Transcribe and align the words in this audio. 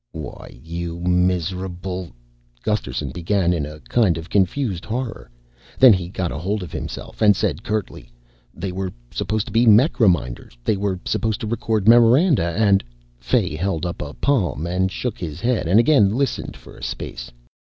"Why, 0.13 0.59
you 0.63 0.99
miserable" 1.01 2.09
Gusterson 2.63 3.11
began 3.11 3.53
in 3.53 3.67
a 3.67 3.79
kind 3.81 4.17
of 4.17 4.31
confused 4.31 4.83
horror, 4.83 5.29
then 5.77 5.95
got 6.11 6.31
hold 6.31 6.63
of 6.63 6.71
himself 6.71 7.21
and 7.21 7.35
said 7.35 7.61
curtly, 7.61 8.11
"They 8.51 8.71
were 8.71 8.91
supposed 9.11 9.45
to 9.45 9.51
be 9.51 9.67
mech 9.67 9.99
reminders. 9.99 10.57
They 10.63 10.75
were 10.75 10.99
supposed 11.05 11.39
to 11.41 11.45
record 11.47 11.87
memoranda 11.87 12.45
and" 12.45 12.83
Fay 13.19 13.55
held 13.55 13.85
up 13.85 14.01
a 14.01 14.15
palm 14.15 14.65
and 14.65 14.91
shook 14.91 15.19
his 15.19 15.39
head 15.39 15.67
and 15.67 15.79
again 15.79 16.09
listened 16.15 16.57
for 16.57 16.75
a 16.75 16.81
space. 16.81 17.29